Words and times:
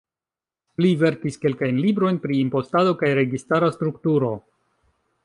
Li 0.85 0.93
verkis 1.01 1.37
kelkajn 1.43 1.77
librojn 1.83 2.19
pri 2.25 2.39
impostado 2.45 2.97
kaj 3.03 3.13
registara 3.21 3.71
strukturo. 3.77 4.33